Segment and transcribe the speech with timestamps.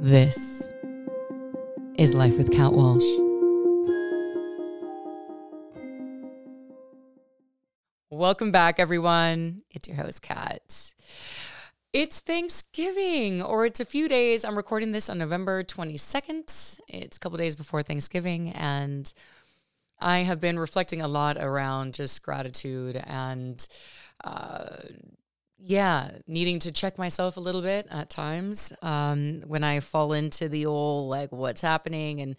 [0.00, 0.68] This
[1.96, 3.02] is Life with Kat Walsh.
[8.10, 9.62] Welcome back, everyone.
[9.70, 10.92] It's your host, Kat.
[11.94, 14.44] It's Thanksgiving, or it's a few days.
[14.44, 16.78] I'm recording this on November 22nd.
[16.88, 19.10] It's a couple days before Thanksgiving, and
[19.98, 23.66] I have been reflecting a lot around just gratitude and,
[24.22, 24.76] uh,
[25.58, 30.48] yeah, needing to check myself a little bit at times um, when I fall into
[30.48, 32.20] the old, like, what's happening.
[32.20, 32.36] And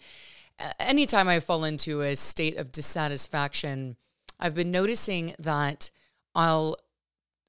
[0.78, 3.96] anytime I fall into a state of dissatisfaction,
[4.38, 5.90] I've been noticing that
[6.34, 6.76] I'll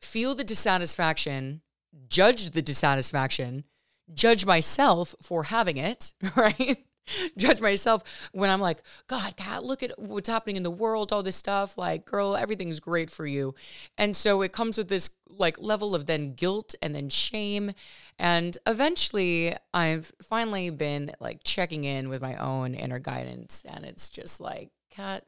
[0.02, 1.62] feel the dissatisfaction,
[2.08, 3.66] judge the dissatisfaction,
[4.14, 6.86] judge myself for having it, right?
[7.38, 11.24] judge myself when I'm like, God, God, look at what's happening in the world, all
[11.24, 11.78] this stuff.
[11.78, 13.56] Like, girl, everything's great for you.
[13.98, 17.72] And so it comes with this like level of then guilt and then shame.
[18.18, 23.64] And eventually I've finally been like checking in with my own inner guidance.
[23.68, 25.24] And it's just like, Kat,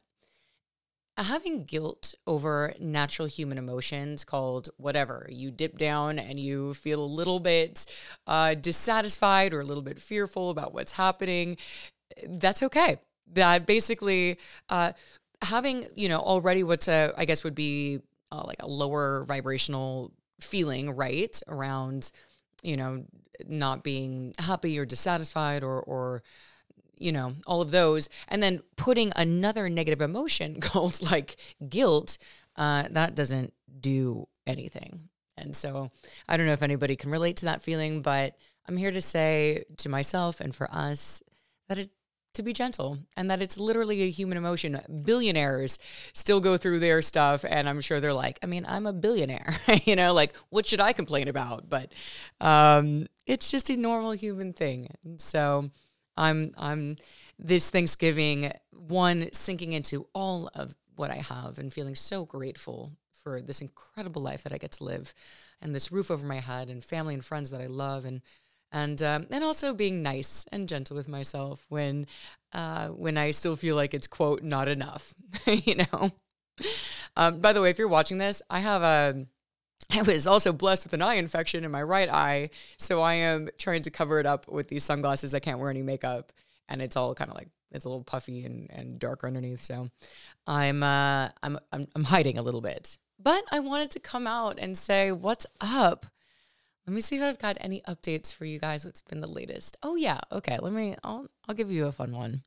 [1.17, 7.05] having guilt over natural human emotions called whatever you dip down and you feel a
[7.05, 7.85] little bit
[8.27, 11.57] uh, dissatisfied or a little bit fearful about what's happening
[12.27, 12.99] that's okay.
[13.33, 14.37] That basically
[14.69, 14.93] uh,
[15.41, 17.99] having you know already what's a i guess would be
[18.31, 22.11] uh, like a lower vibrational feeling right around
[22.61, 23.03] you know
[23.47, 26.21] not being happy or dissatisfied or or
[27.01, 32.17] you know, all of those, and then putting another negative emotion called like guilt,
[32.55, 35.09] uh, that doesn't do anything.
[35.37, 35.91] And so
[36.27, 38.35] I don't know if anybody can relate to that feeling, but
[38.67, 41.21] I'm here to say to myself and for us
[41.67, 41.89] that it
[42.33, 44.79] to be gentle and that it's literally a human emotion.
[45.03, 45.77] Billionaires
[46.13, 49.53] still go through their stuff and I'm sure they're like, I mean, I'm a billionaire,
[49.85, 51.69] you know, like what should I complain about?
[51.69, 51.91] But
[52.39, 54.93] um, it's just a normal human thing.
[55.03, 55.71] And so
[56.21, 56.97] I'm I'm
[57.39, 62.91] this Thanksgiving one sinking into all of what I have and feeling so grateful
[63.23, 65.13] for this incredible life that I get to live
[65.61, 68.21] and this roof over my head and family and friends that I love and
[68.71, 72.07] and um, and also being nice and gentle with myself when
[72.53, 75.13] uh, when I still feel like it's quote not enough,
[75.45, 76.11] you know.
[77.17, 79.25] Um, by the way, if you're watching this, I have a
[79.93, 82.49] I was also blessed with an eye infection in my right eye.
[82.77, 85.33] So I am trying to cover it up with these sunglasses.
[85.33, 86.31] I can't wear any makeup.
[86.69, 89.61] And it's all kind of like, it's a little puffy and, and darker underneath.
[89.61, 89.89] So
[90.47, 92.97] I'm, uh, I'm, I'm, I'm hiding a little bit.
[93.19, 96.05] But I wanted to come out and say, what's up?
[96.87, 98.85] Let me see if I've got any updates for you guys.
[98.85, 99.77] What's been the latest?
[99.83, 100.57] Oh yeah, okay.
[100.59, 100.95] Let me.
[101.03, 102.41] I'll I'll give you a fun one,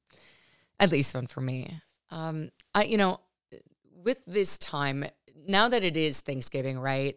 [0.80, 1.78] at least fun for me.
[2.10, 3.20] Um, I you know,
[4.02, 5.04] with this time
[5.46, 7.16] now that it is Thanksgiving, right?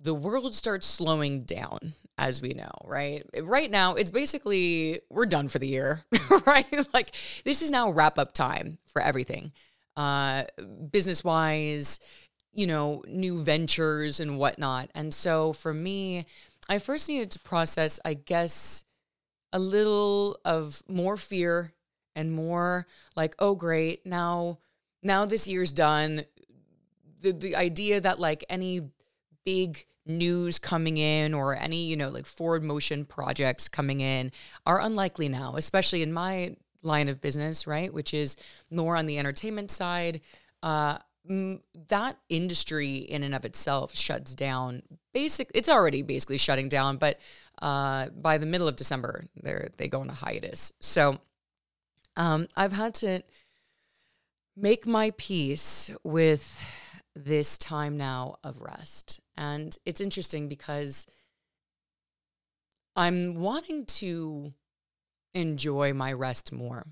[0.00, 3.24] The world starts slowing down, as we know, right?
[3.42, 6.04] Right now, it's basically we're done for the year,
[6.46, 6.66] right?
[6.92, 9.52] like this is now wrap up time for everything,
[9.96, 10.44] uh,
[10.90, 12.00] business wise,
[12.52, 14.90] you know, new ventures and whatnot.
[14.94, 16.26] And so for me,
[16.68, 18.84] I first needed to process, I guess,
[19.52, 21.72] a little of more fear
[22.14, 24.58] and more like, oh, great, now
[25.02, 26.22] now this year's done
[27.32, 28.82] the the idea that like any
[29.44, 34.30] big news coming in or any you know like forward motion projects coming in
[34.64, 38.36] are unlikely now especially in my line of business right which is
[38.70, 40.20] more on the entertainment side.
[40.62, 40.98] Uh
[41.88, 44.82] that industry in and of itself shuts down.
[45.12, 47.18] Basic it's already basically shutting down but
[47.60, 50.72] uh, by the middle of december they they go on a hiatus.
[50.78, 51.18] So
[52.16, 53.22] um, i've had to
[54.56, 56.44] make my peace with
[57.16, 59.20] this time now of rest.
[59.36, 61.06] And it's interesting because
[62.94, 64.52] I'm wanting to
[65.34, 66.84] enjoy my rest more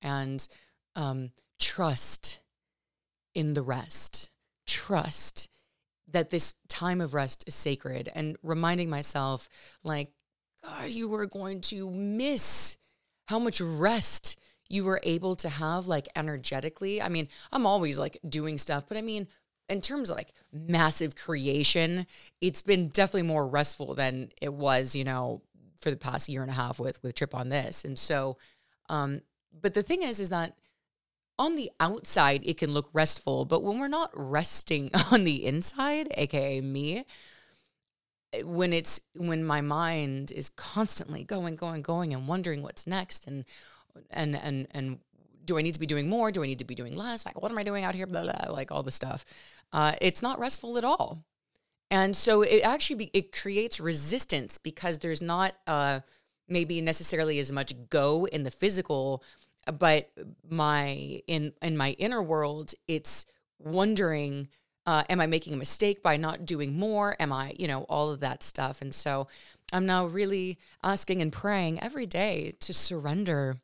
[0.00, 0.46] and
[0.94, 2.40] um, trust
[3.34, 4.30] in the rest,
[4.66, 5.48] trust
[6.08, 9.48] that this time of rest is sacred, and reminding myself,
[9.82, 10.12] like,
[10.64, 12.78] God, you were going to miss
[13.26, 14.38] how much rest
[14.68, 17.02] you were able to have, like, energetically.
[17.02, 19.26] I mean, I'm always like doing stuff, but I mean,
[19.68, 22.06] in terms of like massive creation,
[22.40, 25.42] it's been definitely more restful than it was, you know,
[25.80, 27.84] for the past year and a half with with Trip on this.
[27.84, 28.36] And so,
[28.88, 29.22] um,
[29.60, 30.56] but the thing is, is that
[31.38, 36.08] on the outside it can look restful, but when we're not resting on the inside,
[36.16, 37.04] aka me,
[38.42, 43.44] when it's when my mind is constantly going, going, going, and wondering what's next, and
[44.10, 44.98] and and and
[45.44, 46.32] do I need to be doing more?
[46.32, 47.24] Do I need to be doing less?
[47.24, 48.06] Like, what am I doing out here?
[48.06, 49.24] Blah, blah, like all the stuff
[49.72, 51.24] uh, it's not restful at all.
[51.90, 56.02] And so it actually be, it creates resistance because there's not a
[56.48, 59.22] maybe necessarily as much go in the physical,
[59.78, 60.10] but
[60.48, 63.26] my in in my inner world, it's
[63.58, 64.48] wondering
[64.86, 67.16] uh, am I making a mistake by not doing more?
[67.18, 68.80] Am I, you know, all of that stuff.
[68.80, 69.26] And so
[69.72, 73.56] I'm now really asking and praying every day to surrender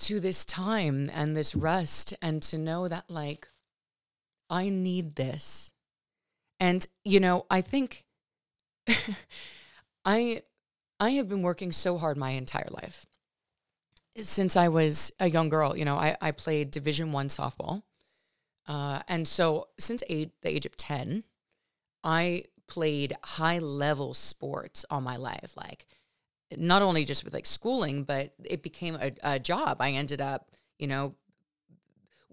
[0.00, 3.48] to this time and this rest and to know that, like,
[4.48, 5.70] I need this.
[6.60, 8.04] And, you know, I think
[10.04, 10.42] I
[10.98, 13.06] I have been working so hard my entire life.
[14.18, 17.82] Since I was a young girl, you know, I, I played Division One softball.
[18.66, 21.24] Uh, and so since age, the age of 10,
[22.02, 25.52] I played high level sports all my life.
[25.56, 25.86] Like
[26.56, 29.78] not only just with like schooling, but it became a, a job.
[29.80, 31.14] I ended up, you know,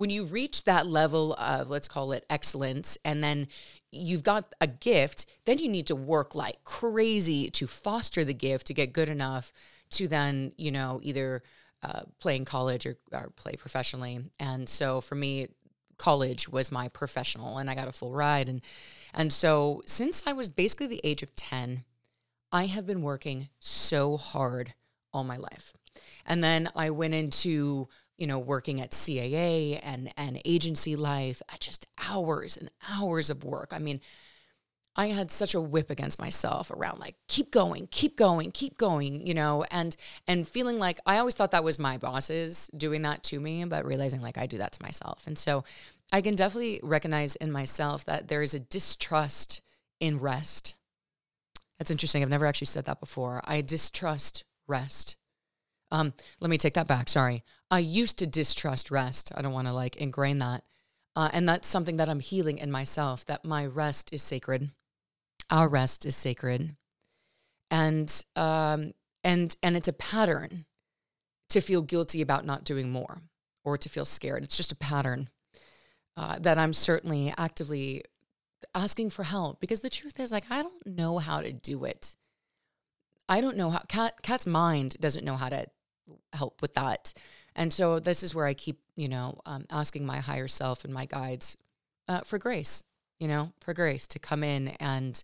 [0.04, 3.48] when you reach that level of let's call it excellence and then
[3.90, 8.68] you've got a gift then you need to work like crazy to foster the gift
[8.68, 9.54] to get good enough
[9.90, 11.42] to then you know either
[11.84, 15.48] uh, play in college or, or play professionally and so for me
[15.96, 18.60] college was my professional and I got a full ride and
[19.14, 21.86] and so since I was basically the age of 10
[22.52, 24.74] I have been working so hard
[25.14, 25.74] all my life.
[26.26, 31.57] And then I went into, you know, working at CAA and and agency life, uh,
[31.60, 33.69] just hours and hours of work.
[33.71, 34.01] I mean,
[34.95, 39.25] I had such a whip against myself around like keep going, keep going, keep going,
[39.25, 39.95] you know, and
[40.27, 43.86] and feeling like I always thought that was my bosses doing that to me, but
[43.86, 45.25] realizing like I do that to myself.
[45.25, 45.63] And so
[46.12, 49.62] I can definitely recognize in myself that there is a distrust
[50.00, 50.75] in rest.
[51.80, 52.21] That's interesting.
[52.21, 53.42] I've never actually said that before.
[53.45, 55.16] I distrust rest.
[55.94, 57.07] Um, let me take that back.
[57.07, 57.44] Sorry.
[57.72, 59.31] I used to distrust rest.
[59.36, 60.63] I don't want to like ingrain that.
[61.16, 64.72] Uh, and that's something that I'm healing in myself that my rest is sacred
[65.50, 66.75] our rest is sacred
[67.69, 68.94] and um,
[69.24, 70.66] and and it's a pattern
[71.50, 73.22] to feel guilty about not doing more
[73.63, 75.30] or to feel scared it's just a pattern
[76.18, 78.04] uh, that i'm certainly actively
[78.74, 82.16] asking for help because the truth is like i don't know how to do it
[83.30, 85.68] i don't know how Kat Kat's mind doesn't know how to
[86.34, 87.14] help with that
[87.56, 90.94] and so this is where i keep you know um, asking my higher self and
[90.94, 91.58] my guides
[92.08, 92.84] uh, for grace
[93.24, 95.24] you know, for grace to come in and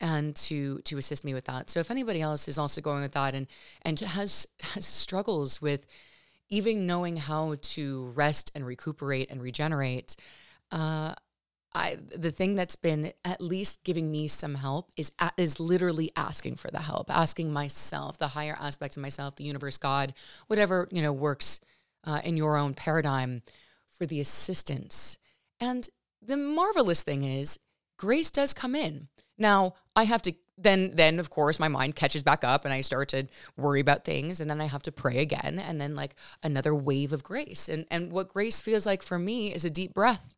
[0.00, 1.68] and to to assist me with that.
[1.68, 3.48] So if anybody else is also going with that and
[3.82, 5.86] and has has struggles with
[6.48, 10.14] even knowing how to rest and recuperate and regenerate,
[10.70, 11.14] uh,
[11.72, 16.56] I the thing that's been at least giving me some help is is literally asking
[16.56, 20.12] for the help, asking myself, the higher aspects of myself, the universe, God,
[20.48, 21.60] whatever you know works
[22.04, 23.42] uh, in your own paradigm,
[23.88, 25.18] for the assistance.
[25.60, 25.88] And
[26.20, 27.58] the marvelous thing is
[27.96, 29.08] grace does come in.
[29.38, 32.80] Now, I have to then then of course my mind catches back up and I
[32.80, 36.14] start to worry about things and then I have to pray again and then like
[36.42, 37.68] another wave of grace.
[37.68, 40.34] And and what grace feels like for me is a deep breath.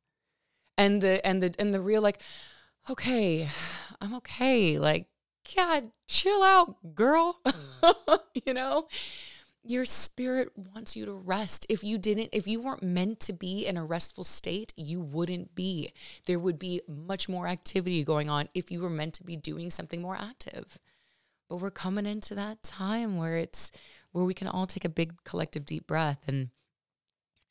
[0.79, 2.21] And the and the and the real like
[2.91, 3.49] okay,
[4.01, 4.79] I'm okay.
[4.79, 5.07] Like
[5.57, 7.41] God, chill out, girl.
[8.47, 8.89] you know?
[9.65, 11.67] your spirit wants you to rest.
[11.69, 15.55] If you didn't, if you weren't meant to be in a restful state, you wouldn't
[15.55, 15.93] be.
[16.27, 19.71] There would be much more activity going on if you were meant to be doing
[19.71, 20.79] something more active.
[21.49, 23.71] But we're coming into that time where it's
[24.11, 26.51] where we can all take a big collective deep breath and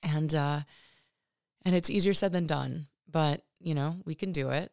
[0.03, 0.61] and uh
[1.63, 4.71] and it's easier said than done, but you know, we can do it.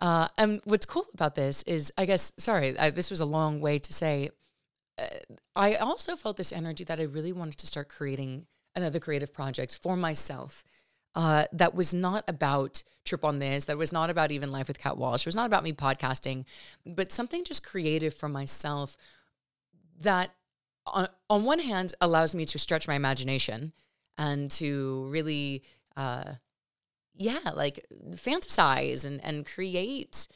[0.00, 3.60] Uh, and what's cool about this is, I guess, sorry, I, this was a long
[3.60, 4.30] way to say
[5.54, 9.78] I also felt this energy that I really wanted to start creating another creative project
[9.82, 10.64] for myself.
[11.14, 13.66] Uh, that was not about trip on this.
[13.66, 15.22] That was not about even life with Kat Walsh.
[15.22, 16.44] It was not about me podcasting,
[16.86, 18.96] but something just creative for myself
[20.00, 20.30] that,
[20.86, 23.72] on, on one hand, allows me to stretch my imagination
[24.16, 25.62] and to really,
[25.96, 26.32] uh,
[27.14, 30.26] yeah, like fantasize and and create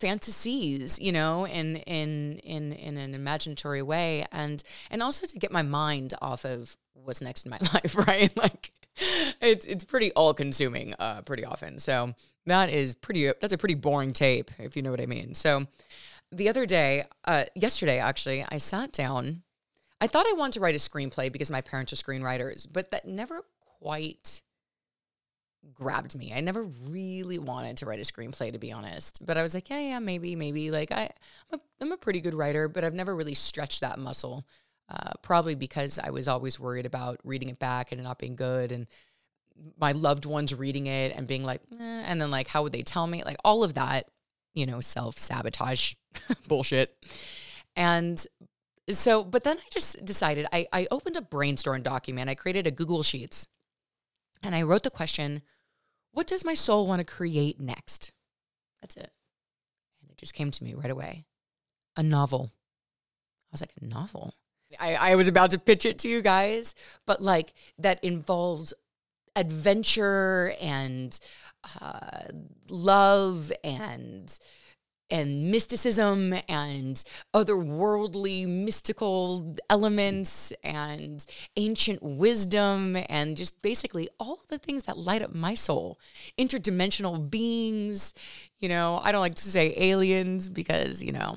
[0.00, 4.26] fantasies you know in in in in an imaginatory way.
[4.32, 8.36] And and also to get my mind off of what's next in my life right?
[8.36, 8.70] Like
[9.40, 11.78] it's it's pretty all consuming uh pretty often.
[11.78, 12.14] So
[12.46, 15.34] that is pretty that's a pretty boring tape if you know what i mean.
[15.34, 15.66] So
[16.32, 19.42] the other day uh yesterday actually i sat down.
[20.00, 23.06] I thought i wanted to write a screenplay because my parents are screenwriters but that
[23.06, 23.44] never
[23.80, 24.42] quite
[25.72, 26.32] grabbed me.
[26.34, 29.24] I never really wanted to write a screenplay, to be honest.
[29.24, 30.70] But I was like, yeah, yeah, maybe, maybe.
[30.70, 31.10] Like I,
[31.50, 34.44] I'm a, I'm a pretty good writer, but I've never really stretched that muscle.
[34.90, 38.36] Uh, probably because I was always worried about reading it back and it not being
[38.36, 38.86] good, and
[39.78, 42.82] my loved ones reading it and being like, eh, and then like, how would they
[42.82, 43.22] tell me?
[43.24, 44.10] Like all of that,
[44.52, 45.94] you know, self sabotage
[46.48, 46.96] bullshit.
[47.76, 48.24] And
[48.90, 52.28] so, but then I just decided I, I opened a brainstorm document.
[52.28, 53.48] I created a Google Sheets
[54.42, 55.42] and I wrote the question,
[56.14, 58.12] What does my soul want to create next?
[58.80, 59.10] That's it.
[60.00, 61.26] And it just came to me right away
[61.96, 62.52] a novel.
[62.52, 64.34] I was like, A novel?
[64.78, 66.74] I, I was about to pitch it to you guys,
[67.06, 68.72] but like that involves
[69.36, 71.18] adventure and
[71.80, 72.22] uh,
[72.70, 74.38] love and
[75.10, 84.84] and mysticism and otherworldly mystical elements and ancient wisdom and just basically all the things
[84.84, 85.98] that light up my soul.
[86.38, 88.14] Interdimensional beings
[88.60, 91.36] you know i don't like to say aliens because you know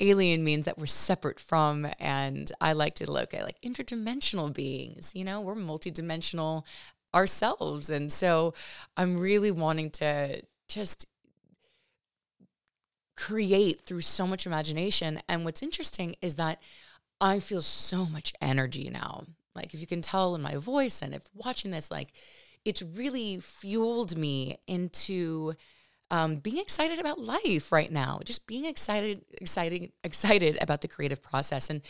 [0.00, 5.12] alien means that we're separate from and i like to look at like interdimensional beings
[5.14, 6.62] you know we're multidimensional
[7.14, 7.88] ourselves.
[7.90, 8.52] And so
[8.96, 11.06] i'm really wanting to just
[13.16, 15.20] create through so much imagination.
[15.28, 16.60] And what's interesting is that
[17.20, 19.24] I feel so much energy now.
[19.54, 22.12] Like, if you can tell in my voice and if watching this, like,
[22.64, 25.54] it's really fueled me into
[26.10, 28.20] um, being excited about life right now.
[28.24, 31.82] Just being excited, excited, excited about the creative process, and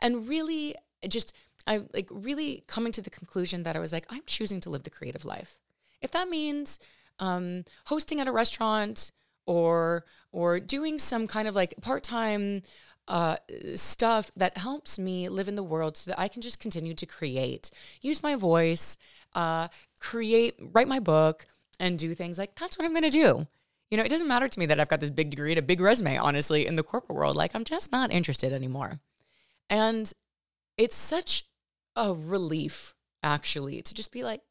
[0.00, 0.74] and really
[1.08, 1.34] just
[1.66, 4.82] I like really coming to the conclusion that I was like, I'm choosing to live
[4.82, 5.58] the creative life.
[6.00, 6.78] If that means
[7.18, 9.12] um, hosting at a restaurant,
[9.46, 12.62] or or doing some kind of like part-time
[13.08, 13.36] uh,
[13.74, 17.06] stuff that helps me live in the world so that I can just continue to
[17.06, 17.70] create,
[18.00, 18.96] use my voice,
[19.34, 19.68] uh,
[20.00, 21.46] create, write my book,
[21.80, 23.46] and do things like that's what I'm going to do.
[23.90, 25.62] You know, it doesn't matter to me that I've got this big degree and a
[25.62, 27.34] big resume, honestly, in the corporate world.
[27.34, 29.00] Like, I'm just not interested anymore.
[29.68, 30.12] And
[30.76, 31.46] it's such
[31.96, 32.94] a relief,
[33.24, 34.42] actually, to just be like,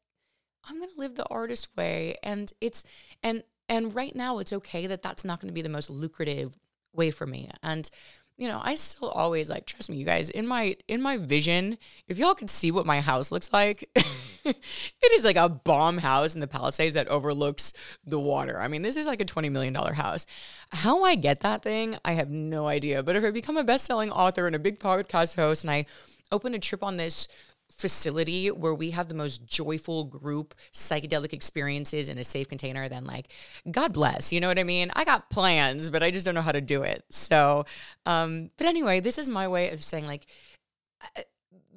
[0.64, 2.16] I'm going to live the artist way.
[2.22, 2.84] And it's,
[3.22, 6.58] and and right now, it's okay that that's not going to be the most lucrative
[6.92, 7.48] way for me.
[7.62, 7.88] And
[8.36, 10.28] you know, I still always like trust me, you guys.
[10.28, 13.88] In my in my vision, if y'all could see what my house looks like,
[14.44, 17.72] it is like a bomb house in the Palisades that overlooks
[18.04, 18.58] the water.
[18.58, 20.26] I mean, this is like a twenty million dollar house.
[20.72, 23.02] How I get that thing, I have no idea.
[23.02, 25.84] But if I become a best selling author and a big podcast host, and I
[26.32, 27.28] open a trip on this
[27.70, 33.04] facility where we have the most joyful group psychedelic experiences in a safe container, then
[33.04, 33.28] like,
[33.70, 34.32] God bless.
[34.32, 34.90] You know what I mean?
[34.94, 37.04] I got plans, but I just don't know how to do it.
[37.10, 37.64] So,
[38.06, 40.26] um, but anyway, this is my way of saying like,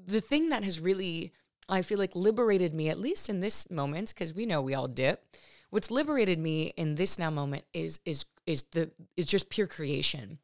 [0.05, 1.31] the thing that has really,
[1.69, 4.88] I feel like liberated me, at least in this moment, because we know we all
[4.88, 5.23] dip.
[5.69, 10.39] What's liberated me in this now moment is is is the is just pure creation.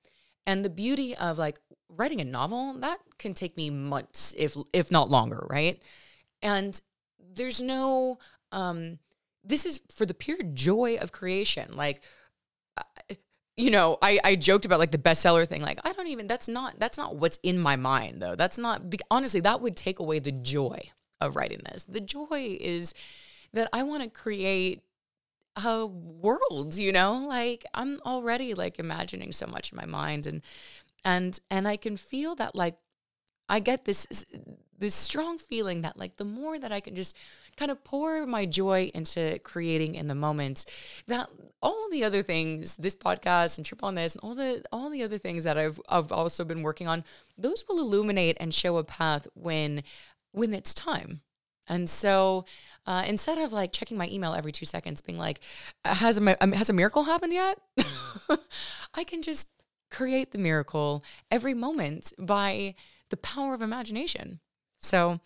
[0.48, 4.92] And the beauty of like writing a novel, that can take me months, if if
[4.92, 5.82] not longer, right?
[6.42, 6.80] And
[7.34, 8.20] there's no
[8.52, 9.00] um
[9.44, 11.76] this is for the pure joy of creation.
[11.76, 12.02] Like
[13.60, 15.62] you know, I, I joked about like the bestseller thing.
[15.62, 18.34] Like, I don't even, that's not, that's not what's in my mind though.
[18.34, 20.80] That's not, honestly, that would take away the joy
[21.20, 21.84] of writing this.
[21.84, 22.94] The joy is
[23.52, 24.82] that I want to create
[25.58, 30.42] a world, you know, like I'm already like imagining so much in my mind and
[31.04, 32.78] and and I can feel that like
[33.48, 34.26] I get this
[34.78, 37.16] this strong feeling that like the more that I can just
[37.58, 40.66] kind of pour my joy into creating in the moment
[41.08, 41.30] that
[41.62, 45.04] all the other things this podcast and trip on this and all the all the
[45.04, 47.04] other things that I've I've also been working on
[47.38, 49.84] those will illuminate and show a path when
[50.32, 51.22] when it's time
[51.68, 52.46] and so
[52.86, 55.42] uh, instead of like checking my email every two seconds, being like,
[55.86, 57.60] "Has a um, has a miracle happened yet?"
[58.96, 59.50] I can just
[59.90, 62.76] create the miracle every moment by
[63.10, 64.40] the power of imagination.
[64.80, 65.20] So,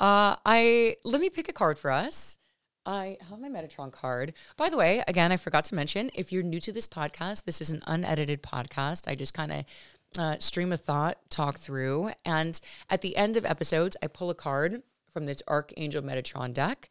[0.00, 2.38] uh, I let me pick a card for us.
[2.84, 4.32] I have my Metatron card.
[4.56, 7.60] By the way, again, I forgot to mention if you're new to this podcast, this
[7.60, 9.08] is an unedited podcast.
[9.08, 9.64] I just kind of
[10.16, 14.34] uh, stream of thought, talk through, and at the end of episodes, I pull a
[14.34, 14.82] card
[15.12, 16.88] from this Archangel Metatron deck.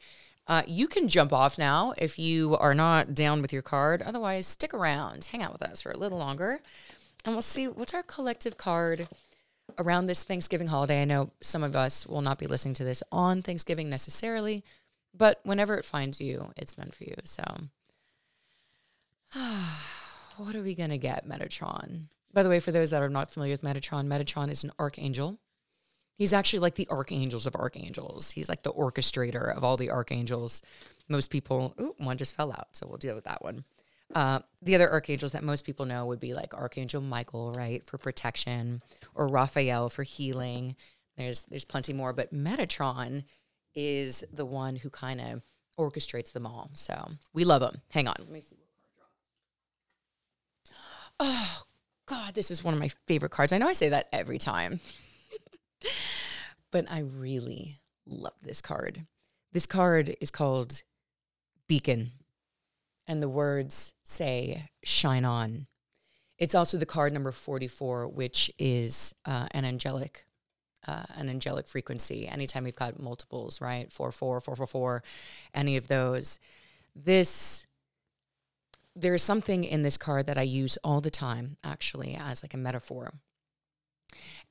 [0.47, 4.01] Uh, you can jump off now if you are not down with your card.
[4.01, 6.59] Otherwise, stick around, hang out with us for a little longer,
[7.25, 9.07] and we'll see what's our collective card
[9.77, 11.01] around this Thanksgiving holiday.
[11.01, 14.63] I know some of us will not be listening to this on Thanksgiving necessarily,
[15.13, 17.15] but whenever it finds you, it's meant for you.
[17.23, 17.43] So,
[20.37, 22.05] what are we going to get, Metatron?
[22.31, 25.39] By the way, for those that are not familiar with Metatron, Metatron is an archangel
[26.17, 28.31] He's actually like the archangels of archangels.
[28.31, 30.61] He's like the orchestrator of all the archangels.
[31.09, 33.65] Most people, ooh, one just fell out, so we'll deal with that one.
[34.13, 37.97] Uh, the other archangels that most people know would be like Archangel Michael, right, for
[37.97, 38.81] protection,
[39.13, 40.75] or Raphael for healing.
[41.17, 43.23] There's there's plenty more, but Metatron
[43.73, 45.41] is the one who kind of
[45.77, 46.69] orchestrates them all.
[46.73, 47.81] So we love him.
[47.91, 48.67] Hang on, let me see what
[50.69, 50.79] card.
[51.19, 51.63] Oh
[52.05, 53.51] God, this is one of my favorite cards.
[53.51, 54.79] I know I say that every time.
[56.71, 59.05] but I really love this card.
[59.51, 60.83] This card is called
[61.67, 62.11] Beacon,
[63.07, 65.67] and the words say, Shine on.
[66.37, 70.25] It's also the card number 44, which is uh, an angelic.
[70.87, 72.27] Uh, an angelic frequency.
[72.27, 73.91] Anytime we've got multiples, right?
[73.91, 75.03] Four, four, four, four, four,
[75.51, 76.37] any of those.
[76.95, 77.65] This
[78.95, 82.53] there is something in this card that I use all the time, actually, as like
[82.53, 83.13] a metaphor.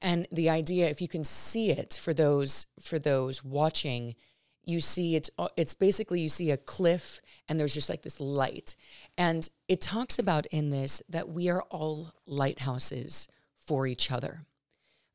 [0.03, 4.17] And the idea, if you can see it for those for those watching,
[4.67, 8.21] you see it's uh, it's basically you see a cliff and there's just like this
[8.21, 8.77] light.
[9.19, 14.47] And it talks about in this that we are all lighthouses for each other.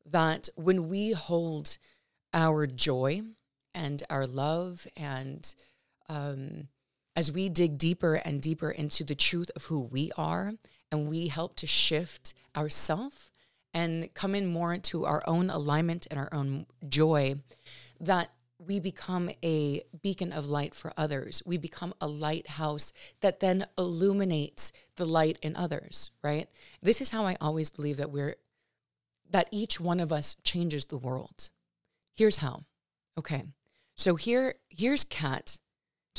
[0.06, 1.78] That when we hold
[2.32, 3.22] our joy
[3.74, 5.54] and our love and
[6.08, 6.68] um,
[7.16, 10.54] as we dig deeper and deeper into the truth of who we are
[10.90, 13.30] and we help to shift ourself
[13.72, 17.34] and come in more into our own alignment and our own joy
[18.00, 18.30] that
[18.66, 21.42] we become a beacon of light for others.
[21.46, 26.48] We become a lighthouse that then illuminates the light in others, right?
[26.82, 28.36] This is how I always believe that we're
[29.30, 31.50] that each one of us changes the world.
[32.14, 32.64] Here's how.
[33.16, 33.44] Okay.
[33.96, 35.58] So here here's Kat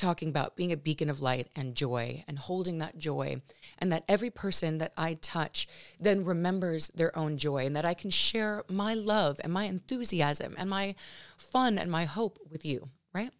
[0.02, 3.42] talking about being a beacon of light and joy and holding that joy,
[3.78, 5.68] and that every person that I touch
[6.00, 10.56] then remembers their own joy, and that I can share my love and my enthusiasm
[10.58, 10.96] and my
[11.38, 13.32] fun and my hope with you, right?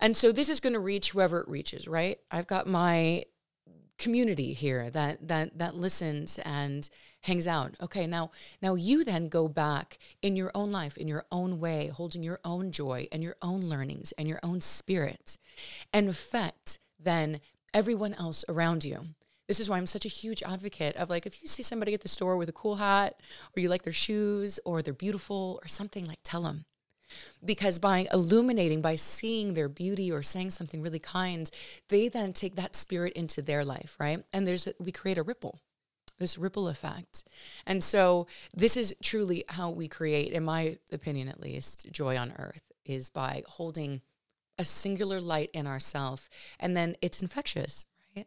[0.00, 2.18] And so this is going to reach whoever it reaches, right?
[2.30, 3.24] I've got my
[3.98, 6.90] community here that that that listens and
[7.22, 7.76] hangs out.
[7.80, 11.88] Okay, now now you then go back in your own life, in your own way,
[11.88, 15.38] holding your own joy and your own learnings and your own spirit,
[15.92, 17.40] and affect then
[17.74, 19.06] everyone else around you.
[19.48, 22.00] This is why I'm such a huge advocate of like if you see somebody at
[22.00, 23.20] the store with a cool hat
[23.56, 26.64] or you like their shoes or they're beautiful or something like tell them
[27.44, 31.50] because by illuminating by seeing their beauty or saying something really kind
[31.88, 35.60] they then take that spirit into their life right and there's we create a ripple
[36.22, 37.24] this ripple effect.
[37.66, 42.32] And so this is truly how we create, in my opinion at least, joy on
[42.38, 44.00] earth is by holding
[44.58, 46.28] a singular light in ourself
[46.60, 48.26] and then it's infectious, right?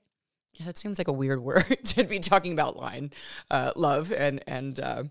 [0.54, 3.12] Yeah, that seems like a weird word to be talking about line,
[3.50, 5.04] uh, love and and uh,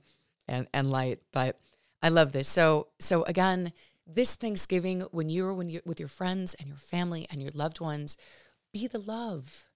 [0.47, 1.59] and and light, but
[2.03, 2.49] I love this.
[2.49, 3.73] So so again,
[4.07, 7.81] this Thanksgiving when you're when you're with your friends and your family and your loved
[7.81, 8.17] ones,
[8.73, 9.67] be the love.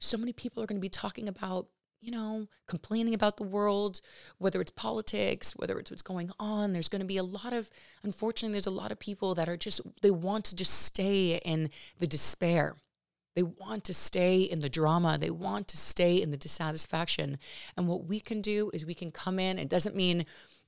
[0.00, 1.68] So many people are going to be talking about
[2.00, 4.00] you know, complaining about the world,
[4.38, 6.72] whether it's politics, whether it's what's going on.
[6.72, 7.70] There's going to be a lot of,
[8.02, 11.70] unfortunately, there's a lot of people that are just, they want to just stay in
[11.98, 12.76] the despair.
[13.34, 15.18] They want to stay in the drama.
[15.18, 17.38] They want to stay in the dissatisfaction.
[17.76, 19.58] And what we can do is we can come in.
[19.58, 20.24] It doesn't mean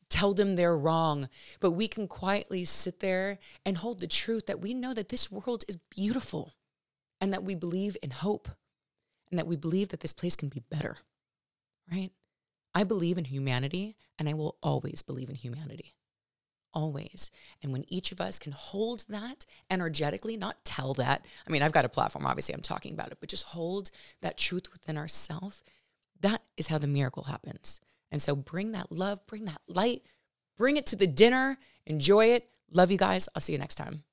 [0.08, 1.28] tell them they're wrong,
[1.60, 5.30] but we can quietly sit there and hold the truth that we know that this
[5.30, 6.54] world is beautiful
[7.20, 8.48] and that we believe in hope
[9.30, 10.96] and that we believe that this place can be better
[11.90, 12.10] right?
[12.74, 15.94] I believe in humanity and I will always believe in humanity.
[16.72, 17.32] Always.
[17.62, 21.26] And when each of us can hold that energetically, not tell that.
[21.46, 23.90] I mean, I've got a platform, obviously, I'm talking about it, but just hold
[24.22, 25.62] that truth within ourselves.
[26.20, 27.80] That is how the miracle happens.
[28.12, 30.02] And so bring that love, bring that light,
[30.56, 32.48] bring it to the dinner, enjoy it.
[32.72, 33.28] Love you guys.
[33.34, 34.04] I'll see you next time.